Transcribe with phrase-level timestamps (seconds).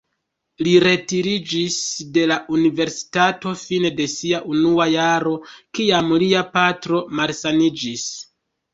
[0.67, 1.77] Li retiriĝis
[2.15, 5.37] de la universitato fine de sia unua jaro,
[5.79, 8.13] kiam lia patro malsaniĝis.